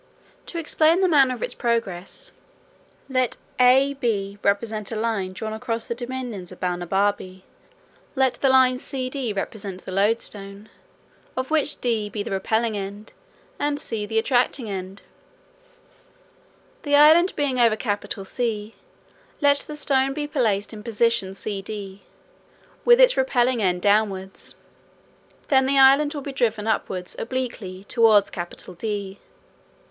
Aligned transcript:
To 0.47 0.57
explain 0.57 1.01
the 1.01 1.07
manner 1.07 1.35
of 1.35 1.43
its 1.43 1.53
progress, 1.53 2.31
let 3.07 3.37
A 3.59 3.93
B 3.93 4.39
represent 4.41 4.91
a 4.91 4.95
line 4.95 5.31
drawn 5.31 5.53
across 5.53 5.85
the 5.85 5.93
dominions 5.93 6.51
of 6.51 6.59
Balnibarbi, 6.59 7.43
let 8.15 8.33
the 8.41 8.49
line 8.49 8.79
c 8.79 9.11
d 9.11 9.31
represent 9.31 9.85
the 9.85 9.91
loadstone, 9.91 10.69
of 11.37 11.51
which 11.51 11.75
let 11.75 11.81
d 11.81 12.09
be 12.09 12.23
the 12.23 12.31
repelling 12.31 12.75
end, 12.75 13.13
and 13.59 13.79
c 13.79 14.07
the 14.07 14.17
attracting 14.17 14.67
end, 14.67 15.03
the 16.81 16.95
island 16.95 17.35
being 17.35 17.59
over 17.59 17.77
C; 18.25 18.73
let 19.39 19.59
the 19.59 19.75
stone 19.75 20.15
be 20.15 20.25
placed 20.25 20.73
in 20.73 20.79
the 20.79 20.83
position 20.83 21.35
c 21.35 21.61
d, 21.61 22.01
with 22.83 22.99
its 22.99 23.15
repelling 23.17 23.61
end 23.61 23.83
downwards; 23.83 24.55
then 25.49 25.67
the 25.67 25.77
island 25.77 26.15
will 26.15 26.23
be 26.23 26.31
driven 26.33 26.65
upwards 26.65 27.15
obliquely 27.19 27.83
towards 27.83 28.31
D. 28.79 29.19